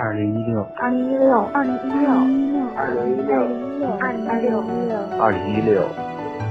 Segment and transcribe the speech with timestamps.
[0.00, 2.06] 二零一六，二零一六，二零一六，
[2.76, 3.34] 二零一六，
[3.98, 4.62] 二零一六，
[5.18, 5.82] 二零一六。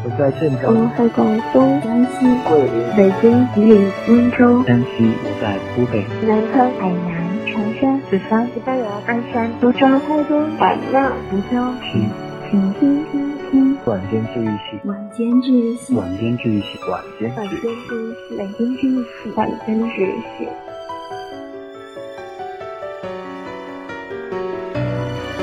[0.03, 12.09] 我在镇长，我在广东、江西、桂林、北京、吉林、温州、山西，我在湖北、南昌、海南、长沙、四川、西班牙、鞍山、苏州、台州、海南、福州，听
[12.51, 17.31] 请听听听晚间治愈系，晚间治愈系，晚间治愈系，晚间。
[17.33, 20.49] 治愈系，晚间治愈系，晚间治愈系。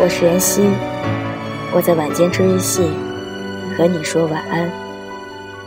[0.04, 0.60] 我是妍希，
[1.72, 2.90] 我在晚间治愈系
[3.74, 4.70] 和你说晚安，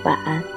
[0.03, 0.56] 晚安。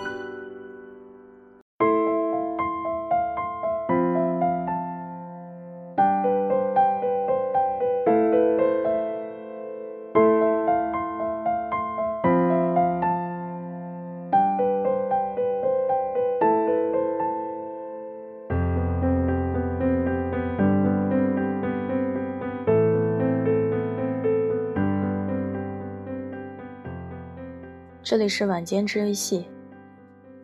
[28.21, 29.49] 里是晚间治愈系，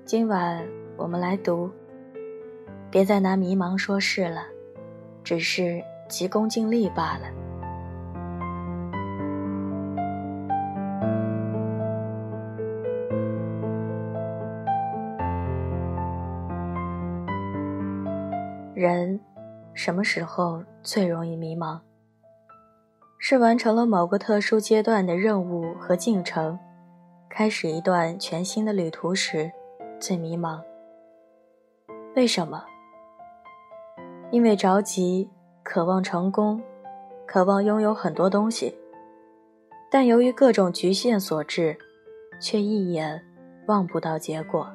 [0.06, 1.70] 今晚我们来读。
[2.90, 4.44] 别再拿迷茫说事了，
[5.22, 7.26] 只是急功近利罢了。
[18.74, 19.20] 人
[19.74, 21.78] 什么时候最容易迷茫？
[23.18, 26.58] 是完成了某个特殊阶段的任务和进程。
[27.36, 29.52] 开始一段全新的旅途时，
[30.00, 30.58] 最迷茫。
[32.14, 32.64] 为什么？
[34.30, 35.28] 因为着急，
[35.62, 36.62] 渴望成功，
[37.26, 38.74] 渴望拥有很多东西，
[39.90, 41.76] 但由于各种局限所致，
[42.40, 43.22] 却一眼
[43.66, 44.66] 望不到结果。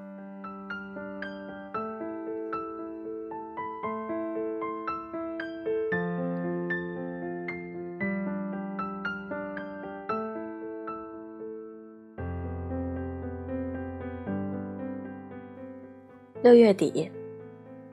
[16.44, 17.12] 六月底，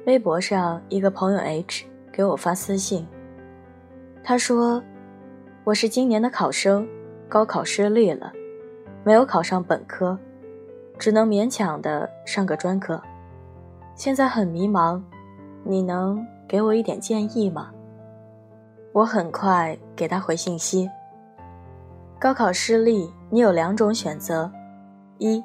[0.07, 3.07] 微博上一个朋友 H 给我发私信，
[4.25, 4.83] 他说
[5.65, 6.89] ：“我是今年的考生，
[7.29, 8.33] 高考失利了，
[9.05, 10.19] 没有考上本科，
[10.99, 12.99] 只能勉强的上个专科，
[13.95, 15.03] 现在很迷茫，
[15.63, 17.71] 你能给我一点建议吗？”
[18.95, 20.89] 我很快给他回信息
[22.19, 24.51] ：“高考失利，你有两种选择，
[25.19, 25.45] 一。”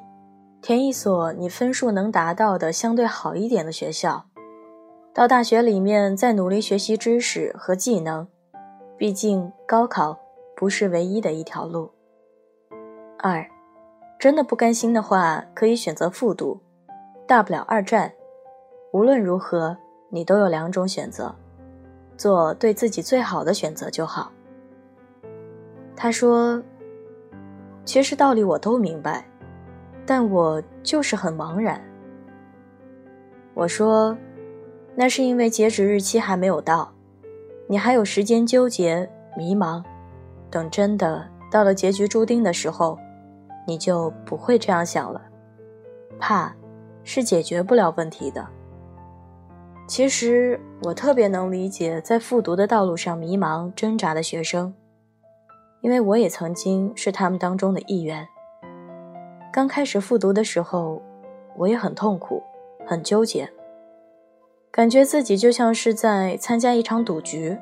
[0.64, 4.28] 填一所你分数能达到的相对好一点的学校，
[5.14, 8.26] 到大学里面再努力学习知识和技能，
[8.98, 10.18] 毕竟高考
[10.56, 11.92] 不是唯一的一条路。
[13.20, 13.46] 二，
[14.18, 16.62] 真的不甘心的话，可以选择复读，
[17.28, 18.14] 大不了二战。
[18.94, 19.76] 无论如何，
[20.10, 21.36] 你都有两种选择，
[22.16, 24.32] 做对自己最好的选择就好。
[25.94, 26.64] 他说
[27.84, 29.26] ：“其实道理我都明白。”
[30.06, 31.82] 但我就是很茫然。
[33.54, 34.18] 我说，
[34.96, 36.92] 那是因为截止日期还没有到，
[37.68, 39.84] 你还有时间纠结迷茫。
[40.50, 42.98] 等真的到了结局注定的时候，
[43.66, 45.22] 你就不会这样想了。
[46.20, 46.56] 怕，
[47.04, 48.48] 是解决不了问题的。
[49.88, 54.74] 其实我特别能理解在复读的道路上迷茫挣扎的学生，
[55.82, 58.28] 因为我也曾经是他们当中的一员。
[59.54, 61.00] 刚开始复读的时候，
[61.56, 62.42] 我也很痛苦，
[62.88, 63.48] 很纠结，
[64.72, 67.56] 感觉自己就像是在参加一场赌局，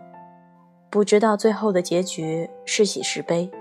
[0.90, 3.52] 不知道最后的结局是喜是悲。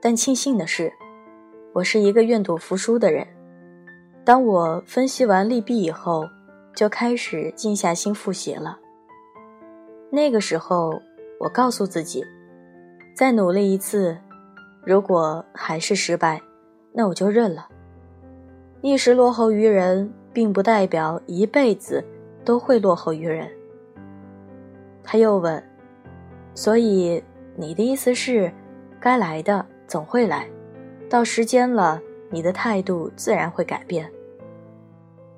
[0.00, 0.92] 但庆幸的是，
[1.72, 3.24] 我是一个愿赌服输的人。
[4.24, 6.28] 当我分析完利弊以后，
[6.74, 8.76] 就开始静下心复习了。
[10.10, 11.00] 那个时候，
[11.38, 12.24] 我告诉自己，
[13.14, 14.18] 再努力一次，
[14.84, 16.42] 如果还是失败。
[16.92, 17.68] 那我就认了。
[18.82, 22.04] 一时落后于人，并不代表一辈子
[22.44, 23.48] 都会落后于人。
[25.04, 25.62] 他又问
[26.54, 27.22] ：“所以
[27.56, 28.50] 你的意思是，
[28.98, 30.48] 该来的总会来，
[31.08, 32.00] 到时间了，
[32.30, 34.10] 你的态度自然会改变？”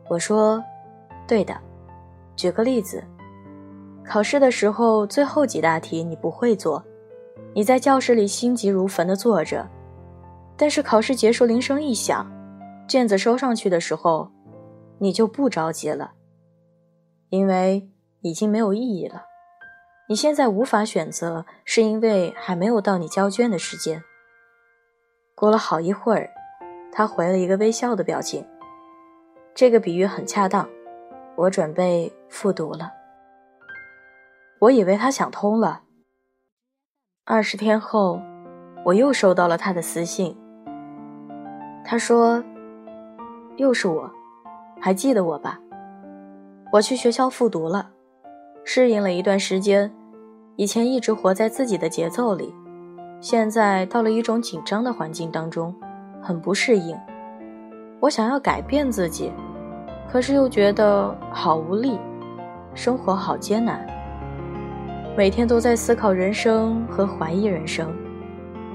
[0.08, 0.62] 我说
[1.26, 1.54] ：“对的。
[2.36, 3.02] 举个例子，
[4.04, 6.82] 考试的时候最后几大题你不会做，
[7.54, 9.68] 你在教室里心急如焚地坐着。”
[10.56, 12.30] 但是考试结束，铃声一响，
[12.88, 14.30] 卷子收上去的时候，
[14.98, 16.12] 你就不着急了，
[17.30, 17.90] 因为
[18.20, 19.24] 已经没有意义了。
[20.08, 24.02] 你现在无法选择，是因为还没有到你交卷的时间。
[25.34, 26.30] 过了好一会儿，
[26.92, 28.46] 他回了一个微笑的表情。
[29.54, 30.68] 这个比喻很恰当，
[31.36, 32.92] 我准备复读了。
[34.60, 35.82] 我以为他想通了。
[37.24, 38.20] 二十天后，
[38.84, 40.36] 我又收到了他的私信。
[41.84, 42.42] 他说
[43.58, 44.10] ：“又是我，
[44.80, 45.58] 还记得我吧？
[46.72, 47.90] 我去学校复读了，
[48.64, 49.92] 适应了一段时间。
[50.56, 52.54] 以前一直活在自己的节奏里，
[53.20, 55.74] 现在到了一种紧张的环境当中，
[56.22, 56.96] 很不适应。
[58.00, 59.32] 我想要改变自己，
[60.10, 61.98] 可是又觉得好无力，
[62.74, 63.86] 生活好艰难。
[65.16, 67.92] 每天都在思考人生和怀疑人生，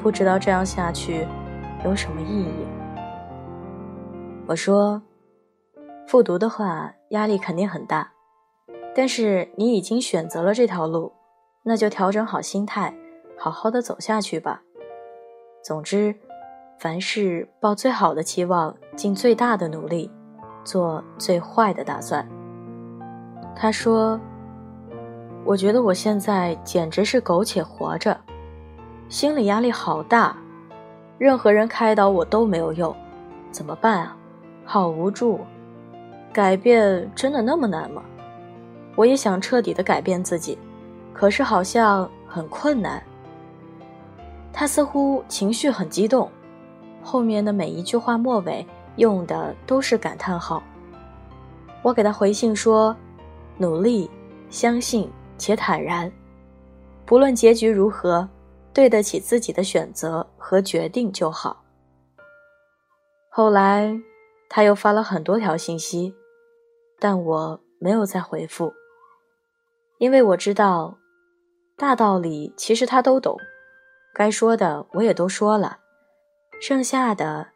[0.04, 1.26] 不知道这样下去
[1.84, 2.52] 有什么意义。”
[4.48, 5.02] 我说
[6.08, 8.12] ：“复读的话，压力肯定很大，
[8.96, 11.12] 但是你已经选择了这条路。”
[11.64, 12.96] 那就调整好心态，
[13.38, 14.62] 好好的走下去吧。
[15.62, 16.16] 总之，
[16.80, 20.10] 凡事抱最好的期望，尽最大的努力，
[20.64, 22.26] 做最坏的打算。
[23.54, 24.18] 他说
[25.44, 28.18] ：“我觉得我现在简直是苟且活着，
[29.10, 30.38] 心理压力好大，
[31.18, 32.96] 任何人开导我都没有用，
[33.52, 34.18] 怎么办啊？
[34.68, 35.40] 好无助。
[36.32, 38.04] 改变真的那么难吗？
[38.96, 40.56] 我也想彻底的改变自己。”
[41.18, 43.02] 可是好像很困难。
[44.54, 46.30] 他似乎情绪很激动，
[47.02, 48.64] 后面的每一句话末尾
[48.98, 50.62] 用的都是感叹号。
[51.82, 52.96] 我给他回信说
[53.58, 54.08] ：“努力、
[54.52, 55.10] 相信
[55.40, 56.12] 且坦然，
[57.04, 58.30] 不论结局如何，
[58.72, 61.64] 对得起自己的选择和决定就好。”
[63.30, 64.00] 后来
[64.50, 66.16] 他又发了很多条信息，
[67.00, 68.74] 但我没有再回复，
[70.00, 70.98] 因为我知道。
[71.80, 73.38] 大道理其实他都懂，
[74.16, 75.78] 该说的我也都说了，
[76.60, 77.50] 剩下的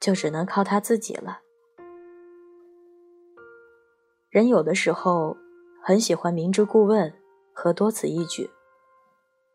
[0.00, 1.40] 就只能靠他自己了。
[4.30, 5.36] 人有的时候
[5.84, 7.12] 很喜欢明知故问
[7.52, 8.48] 和多此一举，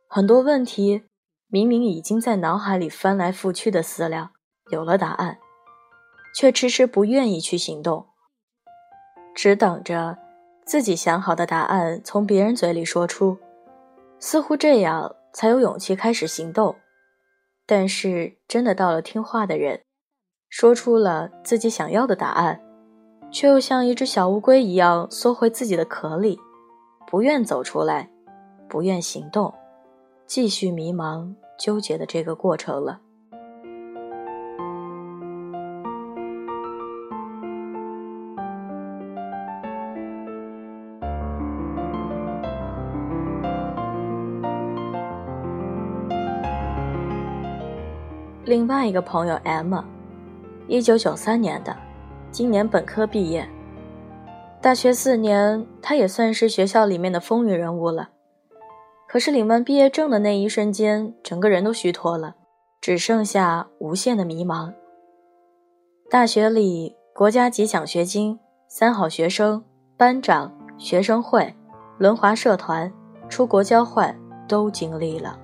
[0.08, 1.02] 很多问题
[1.48, 4.30] 明明已经在脑海里翻来覆去的思量，
[4.70, 5.40] 有了答案，
[6.34, 8.06] 却迟迟不愿意去行动，
[9.36, 10.18] 只等着
[10.66, 13.38] 自己想好的答案从别人嘴里说出。
[14.20, 16.76] 似乎这样才有勇气开始行动，
[17.66, 19.82] 但是真的到了听话的人，
[20.48, 22.62] 说出了自己想要的答案，
[23.32, 26.40] 却又像一只小乌龟一样缩回自己的壳里，
[27.08, 28.10] 不愿走出来，
[28.70, 29.52] 不愿行动，
[30.28, 33.02] 继续迷茫纠结的这个过程了。
[48.44, 49.76] 另外一个朋友 M，
[50.68, 51.76] 一九九三年的，
[52.32, 53.48] 今年本科毕业。
[54.60, 58.10] 大学四年，他也算是学校里面的风云人物了。
[59.08, 62.36] 可是领完毕业证的那一瞬间，整个人都虚脱了，
[62.80, 64.74] 只剩下无限的迷茫。
[66.10, 69.64] 大学里，国家级奖学金、三好学生、
[69.98, 71.54] 班长、学生会、
[72.00, 72.92] 轮滑社团、
[73.30, 74.18] 出国交换
[74.48, 75.38] 都经历了，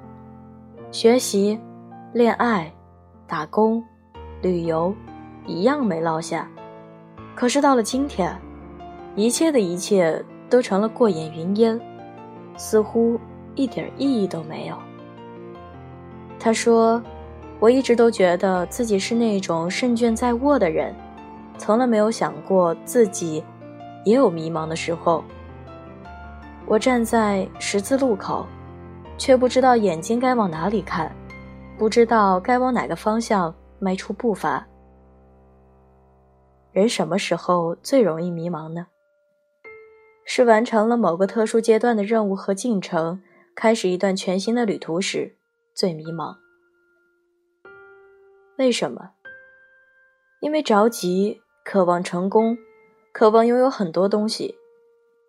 [0.91, 1.59] 学习、
[2.11, 2.73] 恋爱。
[3.27, 3.83] 打工、
[4.41, 4.95] 旅游，
[5.45, 6.50] 一样没落下。
[7.35, 8.33] 可是到了今天，
[9.15, 11.79] 一切的一切都成了过眼云烟，
[12.55, 13.19] 似乎
[13.53, 14.77] 一点意义都没有。
[16.39, 17.03] 他说
[17.60, 20.96] ：“我一直都觉得自己是那种胜券在握的人，
[21.57, 23.43] 从来没有想过自己
[24.05, 25.22] 也有迷茫的时候。
[26.65, 28.46] 我站在十字路口，
[29.17, 31.13] 却不知道眼睛该往哪里看。”
[31.77, 34.67] 不知道该往哪个方向迈出步伐。
[36.72, 38.88] 人什么时候最容易迷茫呢？
[40.25, 43.22] 是完成了某个特殊阶段的任务和进程，
[43.55, 45.38] 开始一段全新的旅途时
[45.75, 46.36] 最迷茫。
[48.57, 49.12] 为什么？
[50.41, 52.57] 因为着急，渴望成功，
[53.13, 54.55] 渴望拥有很多东西，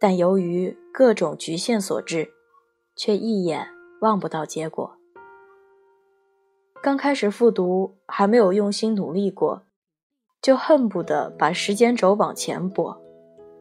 [0.00, 2.31] 但由于各种局限所致，
[2.97, 3.69] 却一眼
[4.00, 4.98] 望不到结果。
[6.80, 9.62] 刚开始复读，还没有用心努力过，
[10.40, 12.97] 就恨不得把时间轴往前拨，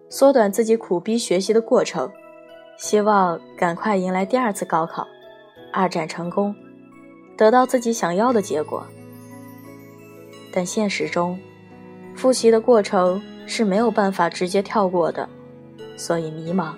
[0.08, 2.12] 缩短自己苦逼学习的过程，
[2.78, 5.08] 希望赶快迎来第二次高考，
[5.74, 6.56] 二战成功，
[7.36, 8.86] 得到自己想要的结果。
[10.54, 11.40] 但现实中，
[12.16, 15.28] 复习的过程是没有办法直接跳过的，
[15.98, 16.74] 所以迷茫。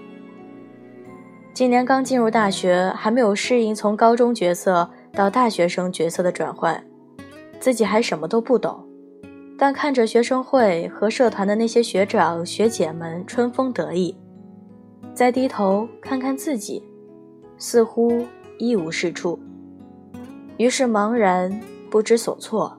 [1.53, 4.89] 今年刚进入大学，还没有适应从高中角色。
[5.13, 6.83] 到大学生角色的转换，
[7.59, 8.87] 自己还什么都不懂，
[9.57, 14.15] 但看着学生会和社团的那些学长学姐们春风得意，
[15.13, 16.83] 再低头看看自己，
[17.57, 18.25] 似乎
[18.57, 19.37] 一无是处，
[20.57, 22.77] 于是茫然不知所措，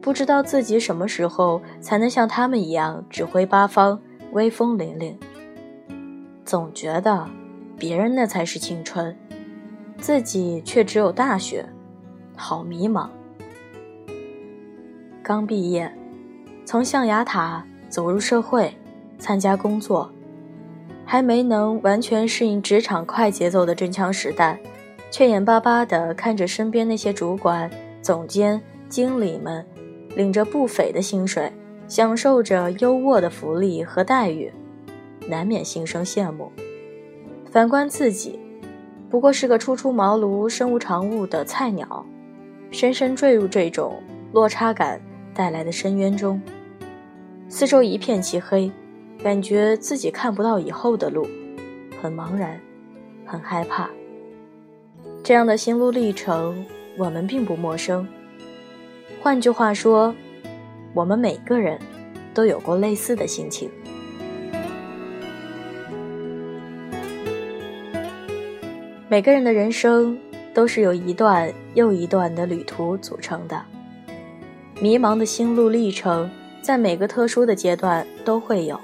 [0.00, 4.00] 不知道自己什么时候才能像他们一样指挥八方，
[4.32, 5.14] 威风凛凛。
[6.44, 7.26] 总觉得
[7.78, 9.16] 别人那才是青春，
[10.00, 11.64] 自己却只有大学，
[12.34, 13.08] 好迷茫。
[15.22, 15.92] 刚毕业，
[16.64, 18.74] 从象牙塔走入社会，
[19.18, 20.10] 参加工作。
[21.04, 24.58] 还没能完全适应职场快节奏的真枪实弹，
[25.10, 27.68] 却眼巴巴地看着身边那些主管、
[28.00, 29.66] 总监、经理们，
[30.14, 31.52] 领着不菲的薪水，
[31.88, 34.52] 享受着优渥的福利和待遇，
[35.26, 36.52] 难免心生羡慕。
[37.50, 38.38] 反观自己，
[39.10, 42.06] 不过是个初出茅庐、身无长物的菜鸟，
[42.70, 44.00] 深深坠入这种
[44.32, 45.00] 落差感
[45.34, 46.40] 带来的深渊中，
[47.48, 48.70] 四周一片漆黑。
[49.22, 51.28] 感觉自己看不到以后的路，
[52.00, 52.58] 很茫然，
[53.26, 53.90] 很害怕。
[55.22, 56.64] 这样的心路历程，
[56.96, 58.08] 我们并不陌生。
[59.20, 60.14] 换句话说，
[60.94, 61.78] 我们每个人
[62.32, 63.70] 都有过类似的心情。
[69.10, 70.16] 每个人的人生
[70.54, 73.60] 都是由一段又一段的旅途组成的，
[74.80, 76.30] 迷茫的心路历程，
[76.62, 78.80] 在每个特殊的阶段都会有。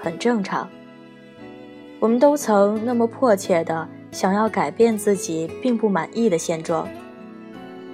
[0.00, 0.66] 很正常。
[1.98, 6.88] 我们都曾那么迫切的想要改变自己并不满意的现状，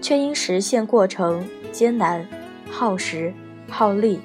[0.01, 2.25] 却因实现过程艰难、
[2.71, 3.35] 耗时、
[3.69, 4.21] 耗力，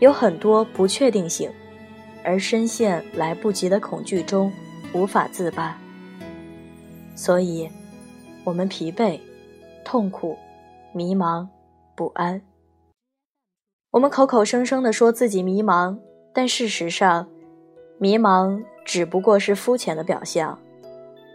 [0.00, 1.50] 有很多不确定性，
[2.22, 4.52] 而深陷来不及的恐惧中，
[4.92, 5.80] 无法自拔。
[7.18, 7.68] 所以，
[8.44, 9.18] 我们疲惫、
[9.84, 10.38] 痛苦、
[10.92, 11.48] 迷茫、
[11.96, 12.40] 不安。
[13.90, 15.98] 我们口口声声的说自己迷茫。
[16.32, 17.26] 但事实上，
[17.98, 20.56] 迷茫只不过是肤浅的表象。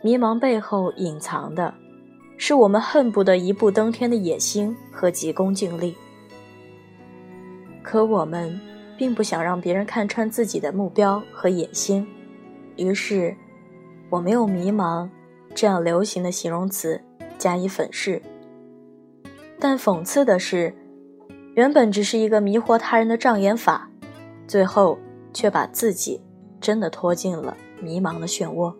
[0.01, 1.73] 迷茫背后隐藏的，
[2.37, 5.93] 是我们恨不得一步登天的野心和急功近利。
[7.81, 8.57] 可我们
[8.97, 12.07] 并不想让别人看穿自己的目标和野心，
[12.77, 13.35] 于是，
[14.09, 15.09] 我没有“迷茫”
[15.53, 17.01] 这样流行的形容词
[17.37, 18.21] 加以粉饰。
[19.59, 20.75] 但讽刺的是，
[21.55, 23.89] 原本只是一个迷惑他人的障眼法。
[24.45, 24.97] 最后，
[25.31, 26.21] 却把自己
[26.59, 28.73] 真的拖进了迷茫的漩涡。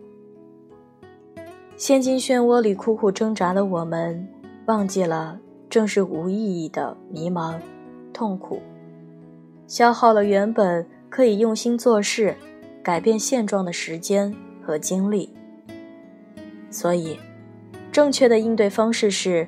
[1.76, 4.28] 陷进漩涡里苦苦挣扎的我们，
[4.66, 5.40] 忘记了
[5.70, 7.58] 正是无意义的迷茫、
[8.12, 8.60] 痛苦，
[9.66, 12.36] 消耗了原本可以用心做事、
[12.82, 15.32] 改变现状的时间和精力。
[16.74, 17.16] 所以，
[17.92, 19.46] 正确的应对方式是，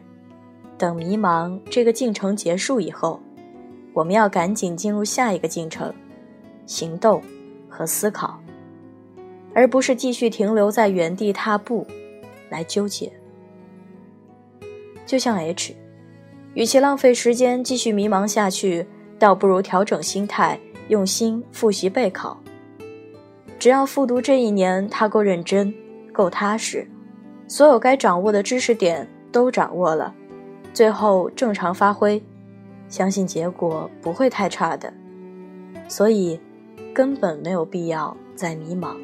[0.79, 3.21] 等迷茫这个进程结束以后，
[3.93, 5.93] 我们要赶紧进入下一个进程。
[6.67, 7.21] 行动
[7.69, 8.41] 和思考，
[9.53, 11.85] 而不是继续停留在原地踏步，
[12.49, 13.13] 来纠结。
[15.05, 15.75] 就像 H，
[16.55, 18.87] 与其浪费时间继续迷茫下去，
[19.19, 22.41] 倒不如调整心态，用心复习备考。
[23.59, 25.75] 只要复读这一年他够认真、
[26.13, 26.87] 够踏实，
[27.49, 30.15] 所有该掌握的知识点都掌握了，
[30.73, 32.23] 最后正常发挥，
[32.89, 34.93] 相信结果不会太差的。
[35.89, 36.41] 所以。
[36.93, 38.97] 根本没有必要再迷茫，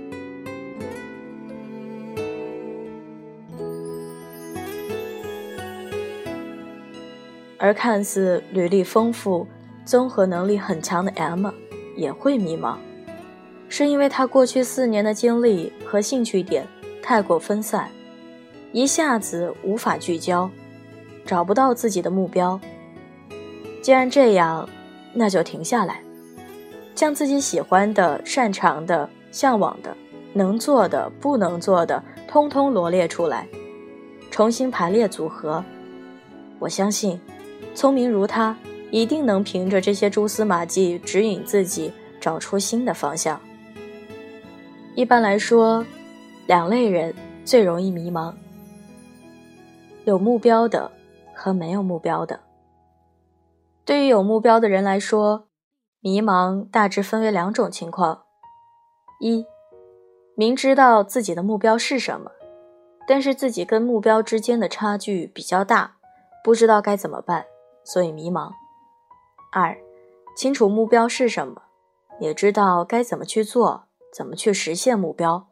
[7.59, 9.47] 而看似履历丰富、
[9.85, 11.51] 综合能力很强的 M
[11.95, 12.77] 也会迷茫，
[13.69, 16.67] 是因为他过去四年的经历和兴趣点
[17.03, 17.91] 太过分散，
[18.73, 20.51] 一下子无法聚焦，
[21.27, 22.59] 找不到自己的目标。
[23.83, 24.69] 既然这样，
[25.13, 26.01] 那就停下来。
[26.95, 29.97] 将自己喜欢的、擅长的、向往的、
[30.35, 33.47] 能做的、不能做的，通通罗列出来，
[34.31, 35.65] 重新排列组合。
[36.59, 37.19] 我相信，
[37.75, 38.57] 聪明如他，
[38.91, 43.41] 一定能凭着这些蛛丝马迹指引自己，找出新的方向。
[44.95, 45.85] 一般来说，
[46.47, 47.13] 两类人
[47.45, 48.33] 最容易迷茫：
[50.05, 50.91] 有目标的
[51.35, 52.41] 和没有目标的。
[53.85, 55.47] 对于有目标的人来说，
[56.01, 58.23] 迷茫大致分为两种情况：
[59.21, 59.47] 一，
[60.35, 62.33] 明知道自己的目标是什么，
[63.07, 65.97] 但是自己跟目标之间的差距比较大，
[66.43, 67.47] 不知道该怎么办，
[67.85, 68.51] 所以迷茫；
[69.53, 69.77] 二，
[70.37, 71.63] 清楚目标是什么，
[72.19, 75.47] 也知道该怎么去做，怎么去实现目标，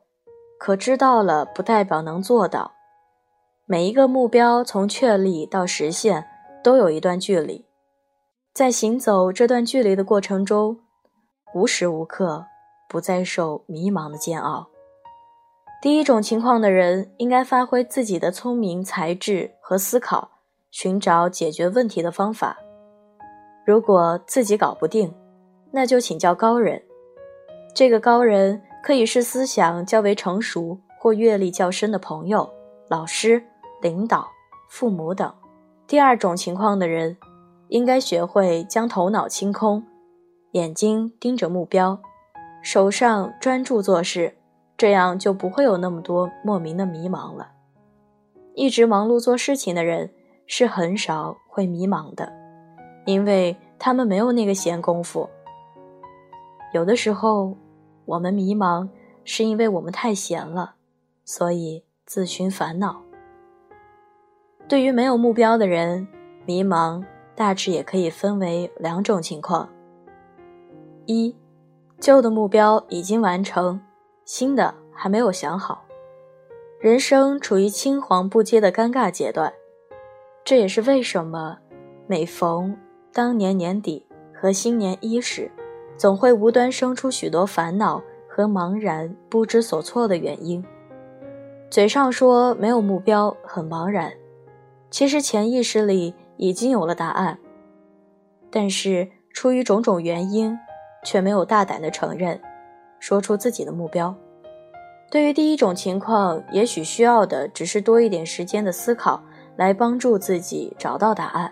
[0.59, 2.73] 可知道了不代表能做到，
[3.71, 6.27] 每一个目标从确立到实现
[6.61, 7.65] 都有一段距离。
[8.53, 10.81] 在行走这段距离的过程中，
[11.55, 12.47] 无时无刻
[12.89, 14.67] 不再受迷茫的煎熬。
[15.81, 20.29] 第一种情况的人应该发挥自己的聪明才智和思考，
[20.73, 22.59] 寻找解决问题的方法。
[23.65, 25.15] 如果自己搞不定，
[25.71, 26.83] 那就请教高人。
[27.73, 32.51] 这个高人可以是思想较为成熟或阅历较深的朋友、
[32.89, 33.41] 老师、
[33.81, 34.29] 领导、
[34.69, 35.33] 父母等。
[35.87, 37.17] 第二种情况的人，
[37.69, 39.85] 应该学会将头脑清空，
[40.53, 42.01] 眼睛盯着目标，
[42.63, 44.37] 手上专注做事。
[44.77, 47.53] 这样就不会有那么多莫名的迷茫了。
[48.55, 50.11] 一直忙碌做事情的人
[50.47, 52.33] 是很少会迷茫的，
[53.05, 55.29] 因为他们没有那个闲工夫。
[56.73, 57.59] 有的时候，
[58.07, 58.89] 我们迷茫
[59.23, 60.77] 是因为我们太闲了，
[61.27, 63.03] 所以自寻烦恼。
[64.71, 66.07] 对于没有目标的人，
[66.47, 69.69] 迷茫大致也可以分为两种情况：
[71.07, 71.35] 一，
[71.99, 73.81] 旧的目标已经完成。
[74.25, 75.83] 新的还没有想好，
[76.79, 79.53] 人生处于青黄不接的尴尬阶段，
[80.45, 81.59] 这也是为什么
[82.07, 82.77] 每逢
[83.13, 85.51] 当年年底和新年伊始，
[85.97, 90.65] 总会无端生出许多烦恼和茫然不知所措的原因。
[91.69, 94.13] 嘴上说没有目标很茫然，
[94.91, 97.39] 其实潜意识里已经有了答案，
[98.51, 100.59] 但是出于种种原因，
[101.05, 102.41] 却没有大胆的承认。
[102.99, 104.15] 说出自己的目标。
[105.11, 109.23] 对于第一种情况，也许需要的只是多一点时间的思考，
[109.57, 111.51] 来帮助自己找到答案。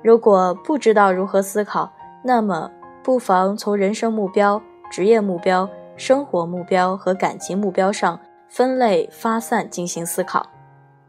[0.00, 1.92] 如果不知道如何思考，
[2.22, 2.70] 那么
[3.02, 10.48] 不妨从人生目标、职业目标、生活目标和感情目标上分类发散进行思考，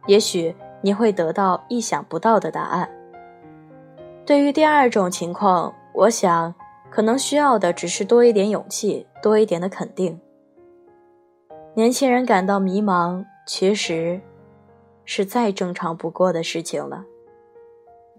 [0.07, 2.87] 也许你会得到意想不到的答案。
[4.23, 6.53] 对于第二种情况，我想。
[6.93, 10.21] 可能需要的只是多一点勇气，多一点的肯定。
[11.73, 14.21] 年轻人感到迷茫，其实
[15.03, 17.03] 是再正常不过的事情了。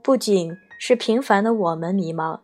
[0.03, 2.40] 不仅是平凡的我们迷茫，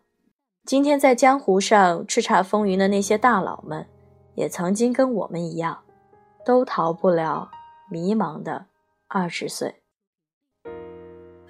[0.65, 3.85] 今天在江湖上叱咤风云的那些大佬们，
[4.37, 5.81] 也曾经跟我们一样，
[6.45, 7.51] 都逃不了
[7.91, 8.67] 迷茫的
[9.09, 9.80] 二十岁。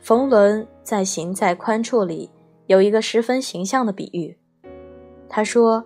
[0.00, 2.30] 冯仑在《行在宽处》里
[2.66, 4.38] 有一个十分形象的比喻。
[5.28, 5.84] 他说：“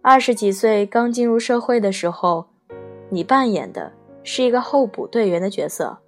[0.00, 2.46] 二十几岁刚进入社会的时候，
[3.10, 3.92] 你扮演的
[4.24, 5.98] 是一个候补队员的角色，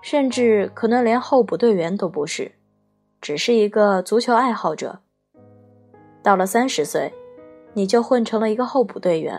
[0.00, 2.52] 甚至可能连候补队员都不是，
[3.20, 5.00] 只是一个足球爱好者。
[6.22, 7.12] 到了三十岁，
[7.74, 9.38] 你就混成了一个候补队员；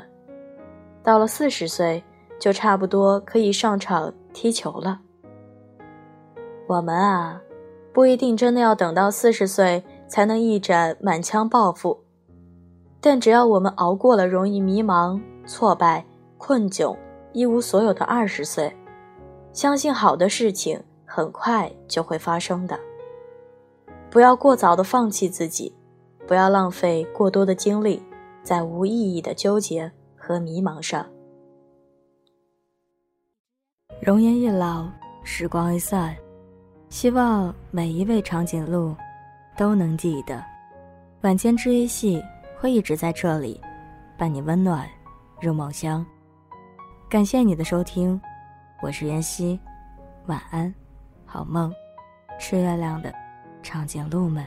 [1.03, 2.03] 到了四十岁，
[2.39, 5.01] 就差不多可以上场踢球了。
[6.67, 7.41] 我们啊，
[7.93, 12.03] 不一定真的要等到四十岁才能一展满腔抱负。”
[12.99, 16.05] 但只要我们熬过了容易迷茫、挫败、
[16.37, 16.97] 困窘、
[17.31, 18.75] 一无所有的二十岁，
[19.53, 22.77] 相信好的事情很快就会发生的。
[24.09, 25.73] 不要过早的放弃自己，
[26.27, 28.01] 不要浪费过多的精力
[28.43, 31.05] 在无意义的纠结和迷茫上。
[34.01, 34.87] 容颜一老，
[35.23, 36.15] 时光一散，
[36.89, 38.95] 希望每一位长颈鹿
[39.57, 40.43] 都能记得
[41.21, 42.23] 晚间治愈系。
[42.59, 43.61] 会一直在这里，
[44.17, 44.89] 伴你温暖
[45.39, 46.03] 入梦乡。
[47.07, 48.19] 感谢你的收听，
[48.81, 49.59] 我是妍希，
[50.25, 50.73] 晚安，
[51.23, 51.71] 好梦，
[52.39, 53.13] 吃月亮的
[53.61, 54.43] 长颈鹿们。